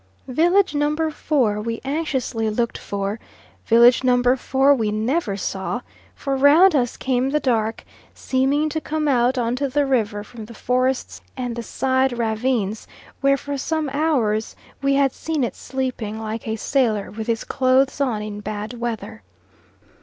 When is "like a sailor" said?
16.19-17.11